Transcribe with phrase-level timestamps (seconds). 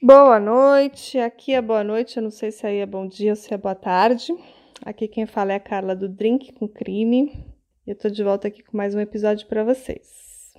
[0.00, 3.36] Boa noite, aqui é boa noite, eu não sei se aí é bom dia ou
[3.36, 4.32] se é boa tarde.
[4.84, 7.44] Aqui quem fala é a Carla do Drink com Crime.
[7.84, 10.54] Eu tô de volta aqui com mais um episódio para vocês.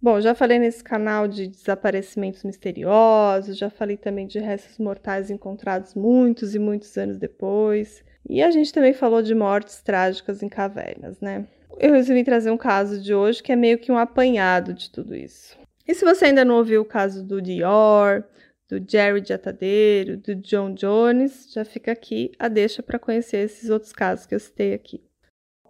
[0.00, 5.92] Bom, já falei nesse canal de desaparecimentos misteriosos, já falei também de restos mortais encontrados
[5.96, 8.04] muitos e muitos anos depois.
[8.28, 11.48] E a gente também falou de mortes trágicas em cavernas, né?
[11.80, 15.16] Eu resolvi trazer um caso de hoje que é meio que um apanhado de tudo
[15.16, 15.58] isso.
[15.84, 18.22] E se você ainda não ouviu o caso do Dior,
[18.68, 23.70] do Jerry de Atadeiro, do John Jones, já fica aqui a deixa para conhecer esses
[23.70, 25.02] outros casos que eu citei aqui.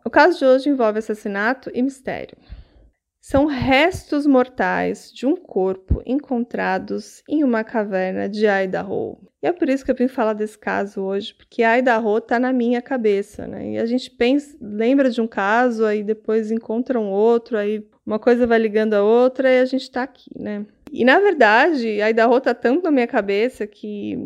[0.04, 2.36] O caso de hoje envolve assassinato e mistério.
[3.26, 9.18] São restos mortais de um corpo encontrados em uma caverna de Idaho.
[9.42, 12.52] E é por isso que eu vim falar desse caso hoje, porque Idaho está na
[12.52, 13.72] minha cabeça, né?
[13.72, 18.18] E a gente pensa, lembra de um caso, aí depois encontra um outro, aí uma
[18.18, 20.66] coisa vai ligando a outra e a gente está aqui, né?
[20.96, 24.16] E na verdade, a Idaho tá tanto na minha cabeça que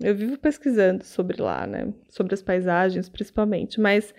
[0.00, 1.92] eu vivo pesquisando sobre lá, né?
[2.08, 3.78] Sobre as paisagens, principalmente.
[3.78, 4.14] Mas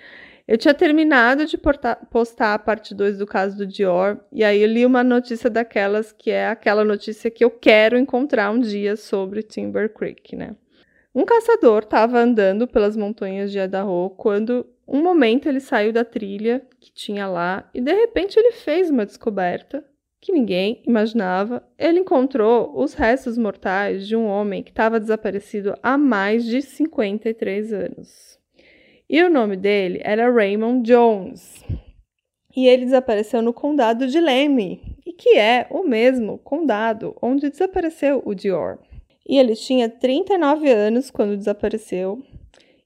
[0.48, 4.68] eu tinha terminado de postar a parte 2 do caso do Dior, e aí eu
[4.68, 9.42] li uma notícia daquelas que é aquela notícia que eu quero encontrar um dia sobre
[9.42, 10.56] Timber Creek, né?
[11.16, 16.62] Um caçador estava andando pelas montanhas de Idaho quando, um momento, ele saiu da trilha
[16.80, 19.84] que tinha lá e de repente ele fez uma descoberta
[20.22, 25.98] que ninguém imaginava, ele encontrou os restos mortais de um homem que estava desaparecido há
[25.98, 28.40] mais de 53 anos.
[29.10, 31.64] E o nome dele era Raymond Jones.
[32.56, 38.22] E ele desapareceu no condado de Lemme, e que é o mesmo condado onde desapareceu
[38.26, 38.78] o Dior.
[39.28, 42.22] E ele tinha 39 anos quando desapareceu.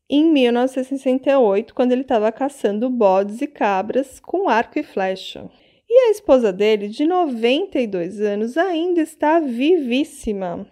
[0.09, 5.49] Em 1968, quando ele estava caçando bodes e cabras com arco e flecha.
[5.95, 10.65] E a esposa dele, de 92 anos, ainda está vivíssima.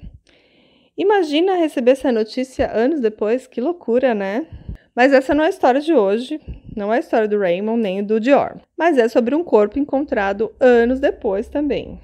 [0.97, 4.47] Imagina receber essa notícia anos depois, que loucura, né?
[4.95, 6.41] Mas essa não é a história de hoje,
[6.75, 10.51] não é a história do Raymond nem do Dior, mas é sobre um corpo encontrado
[10.59, 12.01] anos depois também.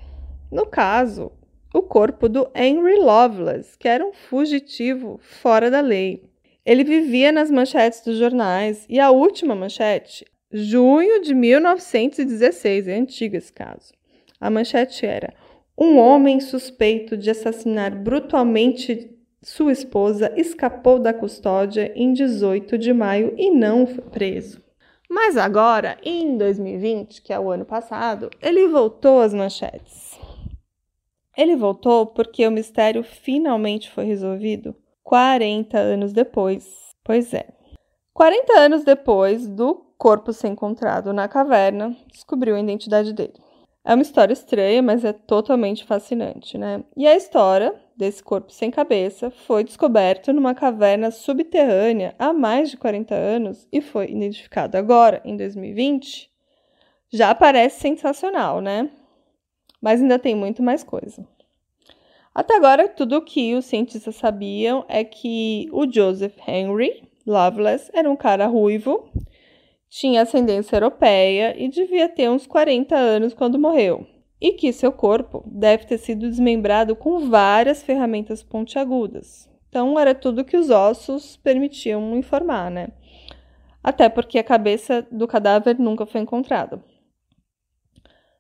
[0.52, 1.32] No caso,
[1.74, 6.22] o corpo do Henry Lovelace, que era um fugitivo fora da lei.
[6.64, 13.36] Ele vivia nas manchetes dos jornais e a última manchete junho de 1916, é antigo
[13.36, 13.94] esse caso.
[14.40, 15.34] A manchete era:
[15.78, 23.34] Um homem suspeito de assassinar brutalmente sua esposa escapou da custódia em 18 de maio
[23.38, 24.62] e não foi preso.
[25.10, 30.20] Mas agora, em 2020, que é o ano passado, ele voltou às manchetes.
[31.38, 36.68] Ele voltou porque o mistério finalmente foi resolvido 40 anos depois.
[37.04, 37.48] Pois é.
[38.14, 43.34] 40 anos depois do corpo ser encontrado na caverna, descobriu a identidade dele.
[43.84, 46.84] É uma história estranha, mas é totalmente fascinante, né?
[46.96, 52.76] E a história desse corpo sem cabeça foi descoberto numa caverna subterrânea há mais de
[52.76, 56.30] 40 anos e foi identificado agora, em 2020.
[57.10, 58.90] Já parece sensacional, né?
[59.82, 61.26] Mas ainda tem muito mais coisa.
[62.36, 68.12] Até agora, tudo o que os cientistas sabiam é que o Joseph Henry Lovelace era
[68.12, 69.10] um cara ruivo
[69.90, 74.06] tinha ascendência europeia e devia ter uns 40 anos quando morreu,
[74.40, 79.50] e que seu corpo deve ter sido desmembrado com várias ferramentas pontiagudas.
[79.70, 82.90] Então era tudo que os ossos permitiam informar, né?
[83.84, 86.84] Até porque a cabeça do cadáver nunca foi encontrada.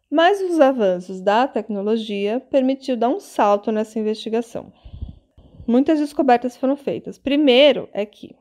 [0.09, 4.72] Mas os avanços da tecnologia permitiu dar um salto nessa investigação.
[5.68, 7.18] Muitas descobertas foram feitas.
[7.18, 8.34] Primeiro é que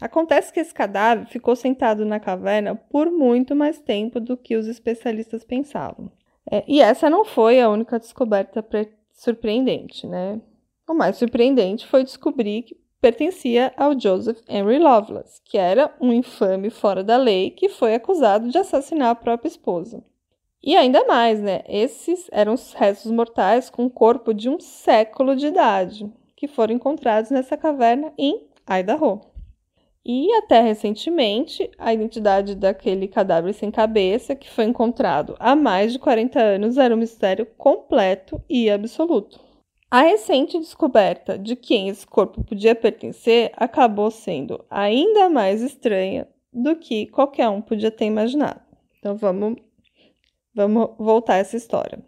[0.00, 4.66] Acontece que esse cadáver ficou sentado na caverna por muito mais tempo do que os
[4.66, 6.10] especialistas pensavam.
[6.50, 8.64] É, e essa não foi a única descoberta
[9.12, 10.40] surpreendente, né?
[10.88, 16.70] O mais surpreendente foi descobrir que pertencia ao Joseph Henry Lovelace, que era um infame
[16.70, 20.02] fora da lei que foi acusado de assassinar a própria esposa.
[20.62, 21.62] E ainda mais, né?
[21.68, 26.74] Esses eram os restos mortais com o corpo de um século de idade, que foram
[26.74, 29.33] encontrados nessa caverna em Idaho.
[30.06, 35.98] E até recentemente, a identidade daquele cadáver sem cabeça, que foi encontrado há mais de
[35.98, 39.40] 40 anos, era um mistério completo e absoluto.
[39.90, 46.76] A recente descoberta de quem esse corpo podia pertencer acabou sendo ainda mais estranha do
[46.76, 48.60] que qualquer um podia ter imaginado.
[48.98, 49.56] Então vamos,
[50.54, 52.04] vamos voltar a essa história.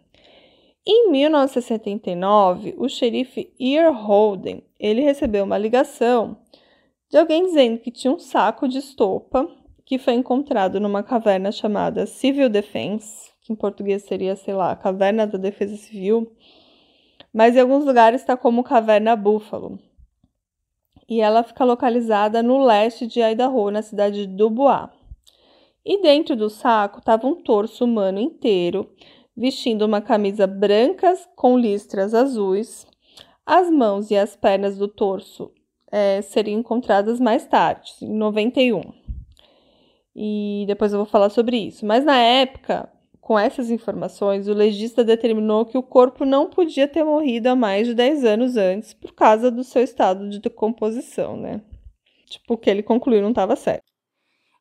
[0.85, 6.37] Em 1979, o xerife Ear Holden ele recebeu uma ligação
[7.09, 9.47] de alguém dizendo que tinha um saco de estopa
[9.85, 15.25] que foi encontrado numa caverna chamada Civil Defense, que em português seria, sei lá, Caverna
[15.25, 16.35] da Defesa Civil,
[17.33, 19.79] mas em alguns lugares está como Caverna Búfalo.
[21.07, 24.89] E ela fica localizada no leste de Idaho, na cidade de Dubois.
[25.85, 28.91] E dentro do saco estava um torso humano inteiro,
[29.33, 32.85] vestindo uma camisa branca com listras azuis.
[33.45, 35.53] As mãos e as pernas do torso
[35.91, 38.81] é, seriam encontradas mais tarde, em 91.
[40.15, 41.85] E depois eu vou falar sobre isso.
[41.85, 42.89] Mas na época,
[43.21, 47.85] com essas informações, o legista determinou que o corpo não podia ter morrido há mais
[47.87, 51.61] de 10 anos antes por causa do seu estado de decomposição, né?
[52.29, 53.85] Tipo, o que ele concluiu não estava certo.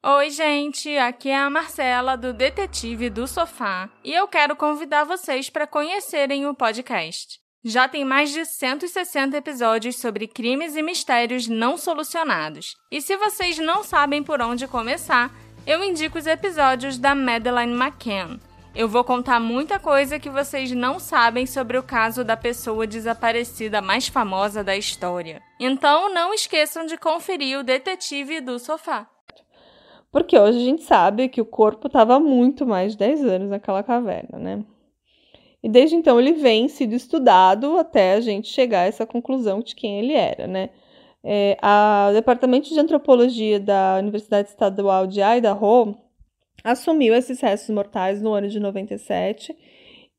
[0.05, 5.51] Oi, gente, aqui é a Marcela do Detetive do Sofá e eu quero convidar vocês
[5.51, 7.41] para conhecerem o podcast.
[7.65, 12.77] Já tem mais de 160 episódios sobre crimes e mistérios não solucionados.
[12.91, 15.33] E se vocês não sabem por onde começar,
[15.67, 18.39] eu indico os episódios da Madeleine McCann.
[18.73, 23.81] Eu vou contar muita coisa que vocês não sabem sobre o caso da pessoa desaparecida
[23.81, 25.43] mais famosa da história.
[25.59, 29.09] Então não esqueçam de conferir o Detetive do Sofá.
[30.13, 33.83] Porque hoje a gente sabe que o corpo estava muito mais de 10 anos naquela
[33.83, 34.65] caverna, né?
[35.63, 39.75] E desde então ele vem sido estudado até a gente chegar a essa conclusão de
[39.75, 40.71] quem ele era, né?
[41.25, 45.97] É, a, o Departamento de Antropologia da Universidade Estadual de Idaho
[46.63, 49.57] assumiu esses restos mortais no ano de 97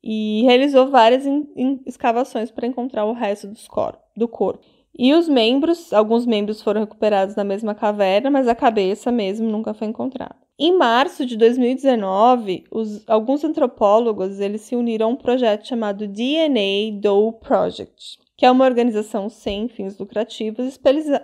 [0.02, 4.64] e realizou várias in, in, escavações para encontrar o resto cor do corpo.
[4.98, 9.72] E os membros, alguns membros foram recuperados na mesma caverna, mas a cabeça mesmo nunca
[9.72, 10.47] foi encontrada.
[10.60, 16.98] Em março de 2019, os, alguns antropólogos eles se uniram a um projeto chamado DNA
[17.00, 20.76] Doe Project, que é uma organização sem fins lucrativos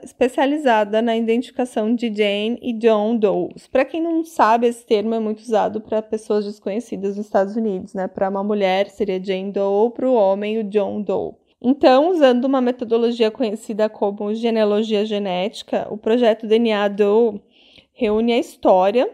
[0.05, 3.67] especializada na identificação de Jane e John Does.
[3.67, 7.93] Para quem não sabe, esse termo é muito usado para pessoas desconhecidas nos Estados Unidos,
[7.93, 8.07] né?
[8.07, 11.33] Para uma mulher seria Jane Doe, para o homem o John Doe.
[11.61, 17.43] Então, usando uma metodologia conhecida como genealogia genética, o projeto DNA Doe
[17.93, 19.11] reúne a história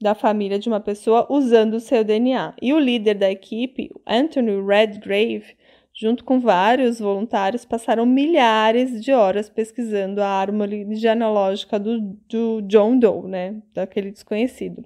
[0.00, 2.54] da família de uma pessoa usando o seu DNA.
[2.62, 5.56] E o líder da equipe, Anthony Redgrave,
[5.92, 12.98] junto com vários voluntários, passaram milhares de horas pesquisando a árvore genealógica do, do John
[12.98, 14.84] Doe, né, daquele desconhecido.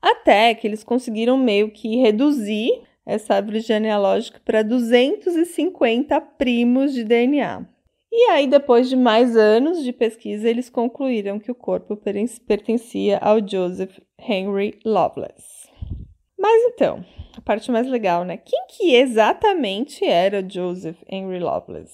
[0.00, 2.70] Até que eles conseguiram meio que reduzir
[3.04, 7.66] essa árvore genealógica para 250 primos de DNA.
[8.10, 11.96] E aí, depois de mais anos de pesquisa, eles concluíram que o corpo
[12.46, 15.68] pertencia ao Joseph Henry Loveless.
[16.38, 17.04] Mas então,
[17.36, 18.38] a parte mais legal, né?
[18.38, 21.92] Quem que exatamente era Joseph Henry Loveless?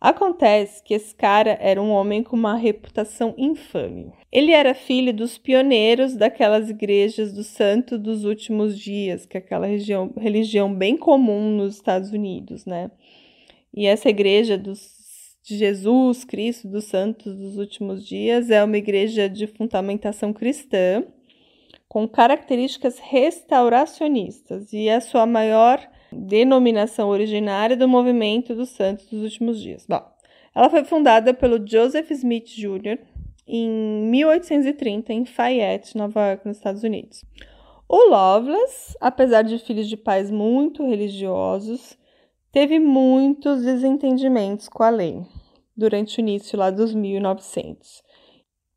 [0.00, 4.12] Acontece que esse cara era um homem com uma reputação infame.
[4.32, 9.66] Ele era filho dos pioneiros daquelas igrejas do Santo dos Últimos Dias, que é aquela
[9.66, 12.90] religião bem comum nos Estados Unidos, né?
[13.74, 14.99] E essa igreja dos
[15.42, 21.04] de Jesus Cristo dos Santos dos Últimos Dias é uma igreja de fundamentação cristã
[21.88, 25.80] com características restauracionistas e é sua maior
[26.12, 29.86] denominação originária do movimento dos Santos dos Últimos Dias.
[29.88, 30.00] Bom,
[30.54, 32.98] ela foi fundada pelo Joseph Smith Jr.
[33.46, 33.68] em
[34.08, 37.24] 1830 em Fayette, Nova York, nos Estados Unidos.
[37.88, 41.98] O Lovelace, apesar de filhos de pais muito religiosos,
[42.52, 45.22] teve muitos desentendimentos com a lei
[45.76, 48.02] durante o início lá dos 1900.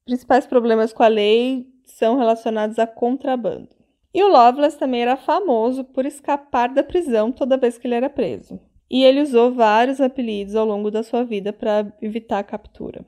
[0.06, 3.70] Principais problemas com a lei são relacionados a contrabando.
[4.13, 8.10] E o Lovelace também era famoso por escapar da prisão toda vez que ele era
[8.10, 8.60] preso.
[8.89, 13.06] E ele usou vários apelidos ao longo da sua vida para evitar a captura.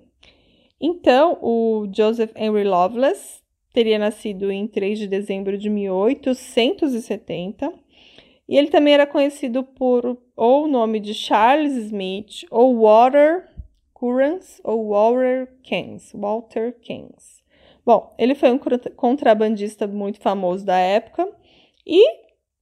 [0.82, 7.72] Então, o Joseph Henry Lovelace teria nascido em 3 de dezembro de 1870
[8.48, 13.50] e ele também era conhecido por ou o nome de Charles Smith ou Water
[13.94, 16.12] Currans ou Walter Keynes.
[16.14, 17.44] Walter Keynes.
[17.86, 18.60] Bom, ele foi um
[18.96, 21.28] contrabandista muito famoso da época
[21.86, 22.04] e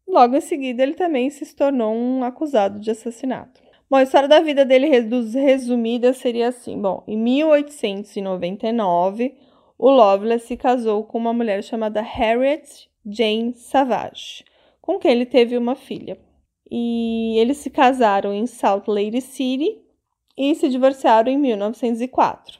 [0.07, 3.61] logo em seguida ele também se tornou um acusado de assassinato.
[3.89, 9.35] Bom, a história da vida dele resumida seria assim: bom, em 1899,
[9.77, 14.45] o Lovelace se casou com uma mulher chamada Harriet Jane Savage,
[14.83, 16.17] com quem ele teve uma filha.
[16.69, 19.79] e eles se casaram em Salt Lake City
[20.37, 22.59] e se divorciaram em 1904.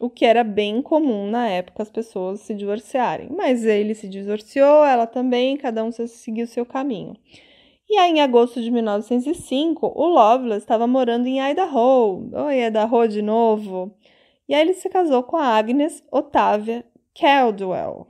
[0.00, 3.28] O que era bem comum na época as pessoas se divorciarem.
[3.30, 7.16] Mas ele se divorciou, ela também, cada um seguiu seu caminho.
[7.88, 12.30] E aí, em agosto de 1905, o Lovelace estava morando em Idaho.
[12.46, 13.94] Oi, Idaho de novo.
[14.48, 18.06] E aí ele se casou com a Agnes Otávia Caldwell,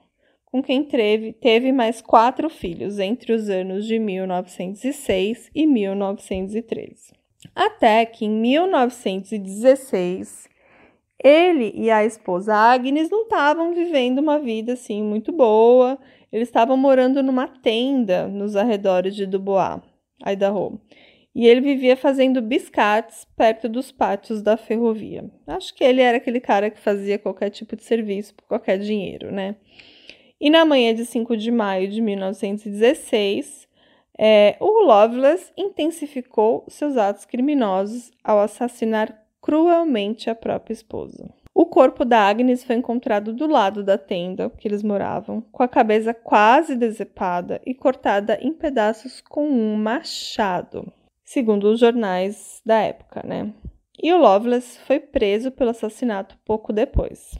[0.52, 7.14] com quem teve, teve mais quatro filhos entre os anos de 1906 e 1913.
[7.54, 10.46] Até que em 1916,
[11.24, 15.98] ele e a esposa Agnes não estavam vivendo uma vida assim muito boa.
[16.30, 19.80] Eles estavam morando numa tenda nos arredores de Dubois,
[20.26, 20.78] Idaho.
[21.34, 25.24] E ele vivia fazendo biscates perto dos pátios da ferrovia.
[25.46, 29.32] Acho que ele era aquele cara que fazia qualquer tipo de serviço por qualquer dinheiro,
[29.32, 29.56] né?
[30.42, 33.68] E na manhã de 5 de maio de 1916,
[34.18, 41.32] é, o Lovelace intensificou seus atos criminosos ao assassinar cruelmente a própria esposa.
[41.54, 45.68] O corpo da Agnes foi encontrado do lado da tenda que eles moravam, com a
[45.68, 53.22] cabeça quase decepada e cortada em pedaços com um machado, segundo os jornais da época,
[53.24, 53.54] né?
[54.02, 57.30] E o Lovelace foi preso pelo assassinato pouco depois.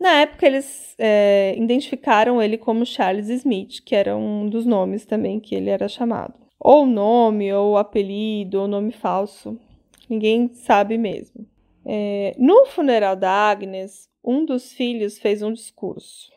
[0.00, 5.38] Na época, eles é, identificaram ele como Charles Smith, que era um dos nomes também
[5.38, 6.32] que ele era chamado.
[6.58, 9.60] Ou nome, ou apelido, ou nome falso.
[10.08, 11.46] Ninguém sabe mesmo.
[11.84, 16.30] É, no funeral da Agnes, um dos filhos fez um discurso.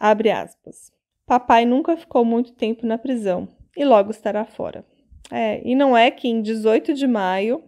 [0.00, 0.92] Abre aspas.
[1.24, 4.84] Papai nunca ficou muito tempo na prisão e logo estará fora.
[5.30, 7.62] É, e não é que em 18 de maio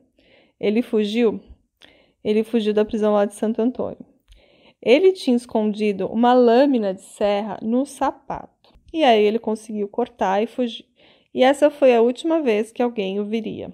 [0.59, 1.40] ele fugiu?
[2.25, 4.08] Ele fugiu da prisão lá de Santo Antônio.
[4.88, 8.73] Ele tinha escondido uma lâmina de serra no sapato.
[8.90, 10.87] E aí ele conseguiu cortar e fugir.
[11.35, 13.71] E essa foi a última vez que alguém o viria.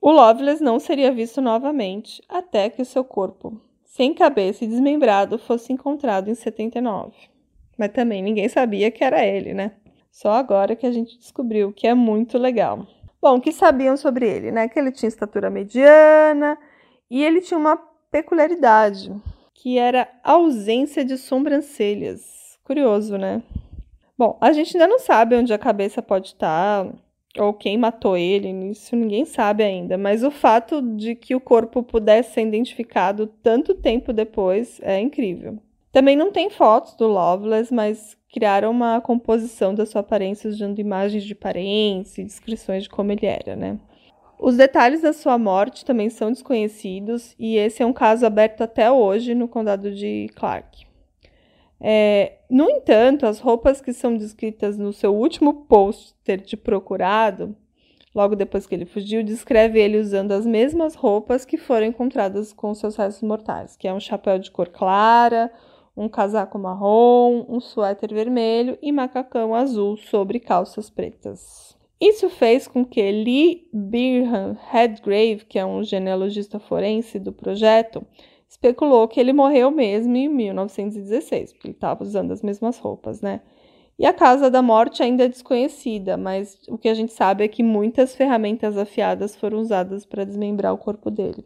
[0.00, 5.38] O Lovelace não seria visto novamente até que o seu corpo, sem cabeça e desmembrado,
[5.38, 7.12] fosse encontrado em 79.
[7.78, 9.76] Mas também ninguém sabia que era ele, né?
[10.10, 12.84] Só agora que a gente descobriu, que é muito legal.
[13.22, 14.66] Bom, o que sabiam sobre ele, né?
[14.66, 16.58] Que ele tinha estatura mediana
[17.08, 17.76] e ele tinha uma
[18.10, 19.14] peculiaridade
[19.60, 22.58] que era ausência de sobrancelhas.
[22.62, 23.42] Curioso, né?
[24.16, 26.86] Bom, a gente ainda não sabe onde a cabeça pode estar,
[27.36, 31.82] ou quem matou ele, isso ninguém sabe ainda, mas o fato de que o corpo
[31.82, 35.58] pudesse ser identificado tanto tempo depois é incrível.
[35.90, 41.24] Também não tem fotos do Loveless, mas criaram uma composição da sua aparência usando imagens
[41.24, 43.78] de parentes e descrições de como ele era, né?
[44.38, 48.90] Os detalhes da sua morte também são desconhecidos e esse é um caso aberto até
[48.90, 50.86] hoje no condado de Clark.
[51.80, 57.56] É, no entanto, as roupas que são descritas no seu último pôster de procurado,
[58.14, 62.74] logo depois que ele fugiu, descreve ele usando as mesmas roupas que foram encontradas com
[62.74, 65.52] seus restos mortais, que é um chapéu de cor clara,
[65.96, 71.77] um casaco marrom, um suéter vermelho e macacão azul sobre calças pretas.
[72.00, 78.06] Isso fez com que Lee Birham Redgrave, que é um genealogista forense do projeto,
[78.48, 83.40] especulou que ele morreu mesmo em 1916, porque ele estava usando as mesmas roupas, né?
[83.98, 87.48] E a causa da morte ainda é desconhecida, mas o que a gente sabe é
[87.48, 91.44] que muitas ferramentas afiadas foram usadas para desmembrar o corpo dele.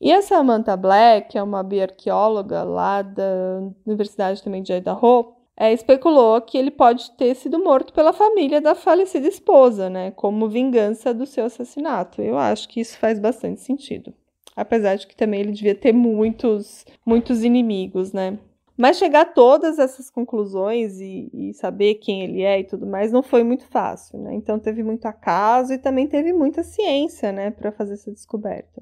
[0.00, 5.72] E a Samantha Black, que é uma bioarqueóloga lá da Universidade também de Idaho, é,
[5.72, 11.12] especulou que ele pode ter sido morto pela família da falecida esposa, né, como vingança
[11.12, 12.22] do seu assassinato.
[12.22, 14.14] Eu acho que isso faz bastante sentido.
[14.54, 18.38] Apesar de que também ele devia ter muitos, muitos inimigos, né?
[18.76, 23.10] Mas chegar a todas essas conclusões e, e, saber quem ele é e tudo mais
[23.10, 24.34] não foi muito fácil, né?
[24.34, 28.80] Então teve muito acaso e também teve muita ciência, né, para fazer essa descoberta.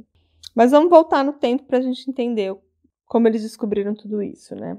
[0.55, 2.55] Mas vamos voltar no tempo para a gente entender
[3.07, 4.77] como eles descobriram tudo isso, né?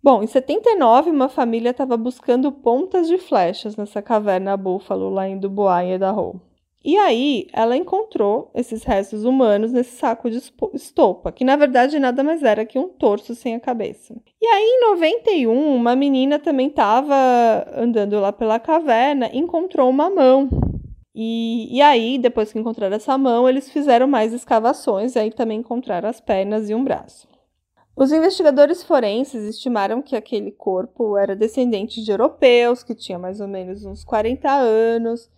[0.00, 5.38] Bom, em 79, uma família estava buscando pontas de flechas nessa caverna búfalo lá em
[5.38, 6.40] Dubois, em Idaho.
[6.84, 10.40] E aí, ela encontrou esses restos humanos nesse saco de
[10.72, 14.14] estopa, que na verdade nada mais era que um torso sem a cabeça.
[14.40, 20.08] E aí, em 91, uma menina também estava andando lá pela caverna e encontrou uma
[20.08, 20.48] mão.
[21.12, 25.58] E, e aí, depois que encontraram essa mão, eles fizeram mais escavações e aí também
[25.58, 27.26] encontraram as pernas e um braço.
[28.00, 33.48] Os investigadores forenses estimaram que aquele corpo era descendente de europeus, que tinha mais ou
[33.48, 35.28] menos uns 40 anos,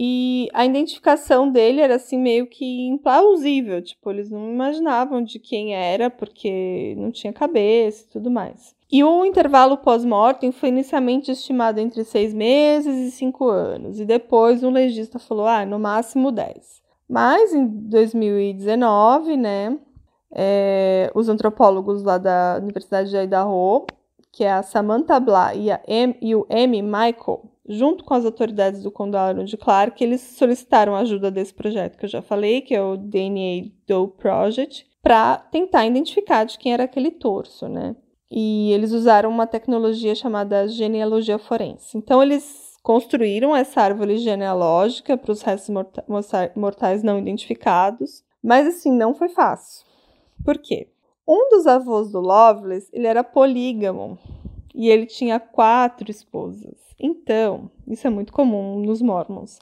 [0.00, 5.74] E a identificação dele era assim meio que implausível, tipo, eles não imaginavam de quem
[5.74, 8.76] era porque não tinha cabeça e tudo mais.
[8.90, 14.62] E o intervalo pós-mortem foi inicialmente estimado entre seis meses e cinco anos, e depois
[14.62, 16.80] um legista falou, ah, no máximo dez.
[17.08, 19.76] Mas em 2019, né,
[20.34, 23.86] é, os antropólogos lá da Universidade de Idaho,
[24.32, 26.82] que é a Samantha Blah e, a M, e o M.
[26.82, 32.04] Michael, junto com as autoridades do condado de Clark, eles solicitaram ajuda desse projeto que
[32.04, 36.84] eu já falei, que é o DNA Doe Project, para tentar identificar de quem era
[36.84, 37.96] aquele torso, né?
[38.30, 41.96] E eles usaram uma tecnologia chamada genealogia forense.
[41.96, 45.74] Então, eles construíram essa árvore genealógica para os restos
[46.54, 49.87] mortais não identificados, mas assim, não foi fácil.
[50.44, 50.88] Por quê?
[51.26, 54.18] Um dos avós do Lovelace, ele era polígamo
[54.74, 56.76] e ele tinha quatro esposas.
[56.98, 59.58] Então, isso é muito comum nos Mormons.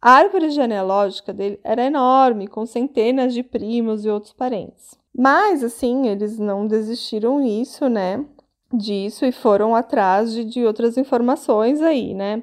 [0.00, 4.98] A árvore genealógica dele era enorme, com centenas de primos e outros parentes.
[5.16, 8.24] Mas, assim, eles não desistiram isso, né?
[8.72, 12.42] Disso e foram atrás de, de outras informações aí, né?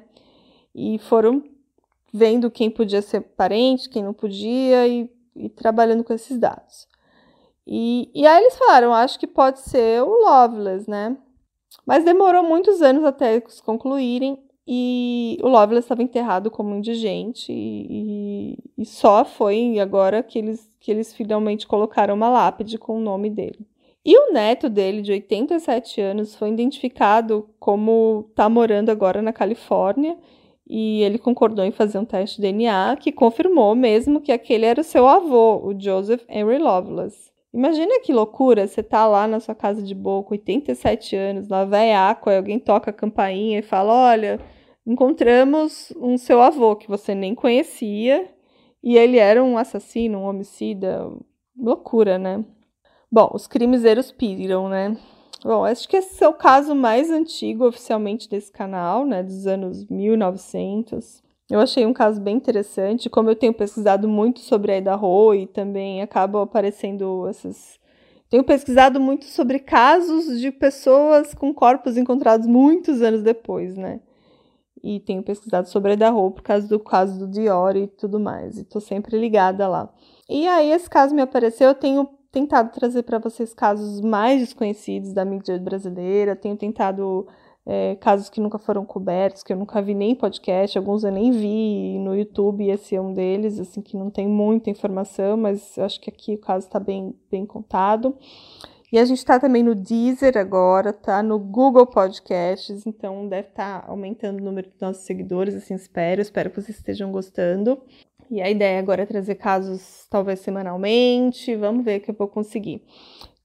[0.74, 1.44] E foram
[2.12, 6.88] vendo quem podia ser parente, quem não podia e, e trabalhando com esses dados.
[7.66, 11.16] E, e aí eles falaram, acho que pode ser o Loveless, né?
[11.86, 18.56] Mas demorou muitos anos até eles concluírem e o Lovelace estava enterrado como indigente e,
[18.78, 23.28] e, só foi agora que eles, que eles finalmente colocaram uma lápide com o nome
[23.28, 23.66] dele.
[24.04, 30.16] E o neto dele, de 87 anos, foi identificado como está morando agora na Califórnia
[30.68, 34.80] e ele concordou em fazer um teste de DNA que confirmou mesmo que aquele era
[34.80, 37.31] o seu avô, o Joseph Henry Lovelace.
[37.52, 41.64] Imagina que loucura, você tá lá na sua casa de boa com 87 anos, lá
[41.66, 44.40] vai água, alguém toca a campainha e fala: Olha,
[44.86, 48.26] encontramos um seu avô que você nem conhecia
[48.82, 51.10] e ele era um assassino, um homicida.
[51.56, 52.42] Loucura, né?
[53.10, 54.96] Bom, os crimezeiros piram, né?
[55.44, 59.22] Bom, acho que esse é o caso mais antigo oficialmente desse canal, né?
[59.22, 61.22] Dos anos 1900.
[61.50, 65.46] Eu achei um caso bem interessante, como eu tenho pesquisado muito sobre a Idaho e
[65.46, 67.78] também acabam aparecendo essas.
[68.30, 74.00] Tenho pesquisado muito sobre casos de pessoas com corpos encontrados muitos anos depois, né?
[74.82, 78.58] E tenho pesquisado sobre a Idaho por causa do caso do Dior e tudo mais.
[78.58, 79.92] E tô sempre ligada lá.
[80.28, 85.12] E aí esse caso me apareceu, eu tenho tentado trazer para vocês casos mais desconhecidos
[85.12, 87.28] da mídia brasileira, tenho tentado
[87.66, 91.30] é, casos que nunca foram cobertos, que eu nunca vi nem podcast, alguns eu nem
[91.30, 95.84] vi no YouTube, esse é um deles, assim, que não tem muita informação, mas eu
[95.84, 98.16] acho que aqui o caso está bem, bem contado.
[98.92, 103.80] E a gente está também no Deezer agora, tá no Google Podcasts, então deve estar
[103.80, 107.80] tá aumentando o número de nossos seguidores, assim espero, espero que vocês estejam gostando.
[108.30, 112.28] E a ideia agora é trazer casos talvez semanalmente, vamos ver o que eu vou
[112.28, 112.82] conseguir.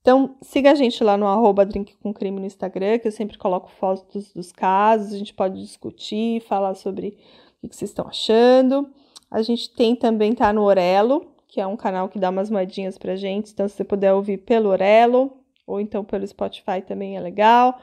[0.08, 3.38] Então, siga a gente lá no arroba Drink com Crime no Instagram, que eu sempre
[3.38, 7.18] coloco fotos dos casos, a gente pode discutir, falar sobre
[7.62, 8.90] o que vocês estão achando.
[9.30, 12.98] A gente tem também, tá no Orelo, que é um canal que dá umas moedinhas
[12.98, 15.30] pra gente, então se você puder ouvir pelo Orelo,
[15.68, 17.78] ou então pelo Spotify também é legal.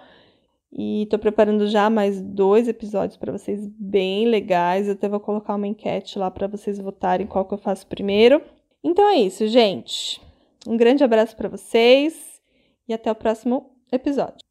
[0.72, 4.86] E tô preparando já mais dois episódios para vocês bem legais.
[4.86, 8.40] Eu até vou colocar uma enquete lá para vocês votarem qual que eu faço primeiro.
[8.82, 10.24] Então é isso, gente.
[10.66, 12.40] Um grande abraço para vocês
[12.88, 14.44] e até o próximo episódio.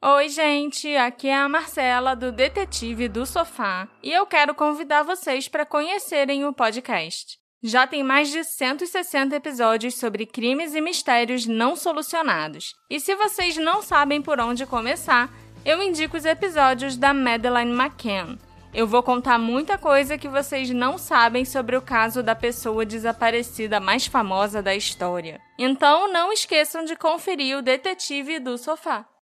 [0.00, 5.48] Oi, gente, aqui é a Marcela do Detetive do Sofá e eu quero convidar vocês
[5.48, 7.38] para conhecerem o podcast.
[7.60, 12.74] Já tem mais de 160 episódios sobre crimes e mistérios não solucionados.
[12.88, 15.28] E se vocês não sabem por onde começar,
[15.66, 18.38] eu indico os episódios da Madeleine McCann.
[18.72, 23.80] Eu vou contar muita coisa que vocês não sabem sobre o caso da pessoa desaparecida
[23.80, 25.40] mais famosa da história.
[25.58, 29.06] Então não esqueçam de conferir o Detetive do Sofá.